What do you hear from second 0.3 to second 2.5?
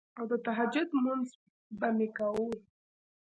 د تهجد مونځ به مې کوو